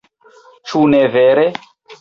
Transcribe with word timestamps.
Ĉu 0.71 0.81
ne 0.95 1.03
vere? 1.19 1.47